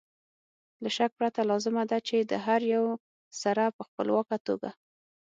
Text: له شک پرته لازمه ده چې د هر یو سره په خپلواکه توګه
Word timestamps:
له 0.83 0.89
شک 0.97 1.11
پرته 1.19 1.41
لازمه 1.49 1.83
ده 1.91 1.97
چې 2.07 2.17
د 2.31 2.33
هر 2.45 2.61
یو 2.75 2.85
سره 3.41 3.63
په 3.75 3.81
خپلواکه 3.89 4.35
توګه 4.47 4.69